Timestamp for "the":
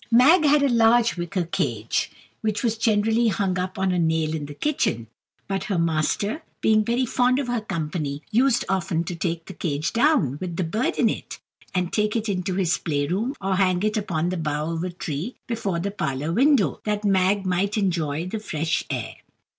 4.47-4.55, 9.45-9.53, 10.57-10.63, 14.29-14.37, 15.79-15.91, 18.25-18.39